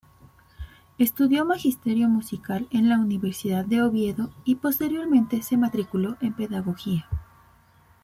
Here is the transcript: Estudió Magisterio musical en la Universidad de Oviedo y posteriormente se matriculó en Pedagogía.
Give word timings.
Estudió 0.97 1.45
Magisterio 1.45 2.09
musical 2.09 2.67
en 2.71 2.89
la 2.89 2.97
Universidad 2.97 3.63
de 3.65 3.83
Oviedo 3.83 4.31
y 4.45 4.55
posteriormente 4.55 5.43
se 5.43 5.57
matriculó 5.57 6.17
en 6.21 6.33
Pedagogía. 6.33 7.07